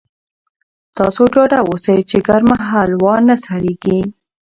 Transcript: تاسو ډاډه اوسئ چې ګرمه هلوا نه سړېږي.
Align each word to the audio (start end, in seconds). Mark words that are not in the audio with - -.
تاسو 0.97 1.21
ډاډه 1.33 1.59
اوسئ 1.69 1.99
چې 2.09 2.17
ګرمه 2.27 2.57
هلوا 2.69 3.15
نه 3.27 3.35
سړېږي. 3.45 3.99